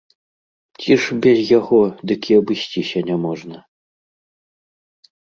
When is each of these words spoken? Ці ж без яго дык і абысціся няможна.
Ці 0.83 0.91
ж 1.01 1.17
без 1.25 1.37
яго 1.59 1.79
дык 2.11 2.21
і 2.31 2.35
абысціся 2.41 2.99
няможна. 3.09 3.57